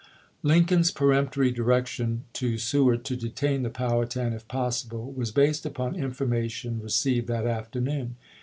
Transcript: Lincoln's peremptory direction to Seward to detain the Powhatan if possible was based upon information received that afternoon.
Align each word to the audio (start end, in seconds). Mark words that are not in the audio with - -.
Lincoln's 0.41 0.89
peremptory 0.89 1.51
direction 1.51 2.23
to 2.33 2.57
Seward 2.57 3.05
to 3.05 3.15
detain 3.15 3.61
the 3.61 3.69
Powhatan 3.69 4.33
if 4.33 4.47
possible 4.47 5.11
was 5.11 5.29
based 5.29 5.63
upon 5.63 5.93
information 5.95 6.81
received 6.81 7.27
that 7.27 7.45
afternoon. 7.45 8.15